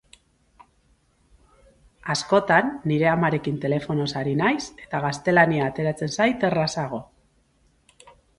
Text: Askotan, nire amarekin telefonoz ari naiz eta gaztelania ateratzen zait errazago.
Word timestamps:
Askotan, 2.13 2.71
nire 2.93 3.09
amarekin 3.11 3.59
telefonoz 3.67 4.09
ari 4.23 4.33
naiz 4.41 4.65
eta 4.87 5.03
gaztelania 5.05 5.69
ateratzen 5.73 6.15
zait 6.19 6.49
errazago. 6.51 7.03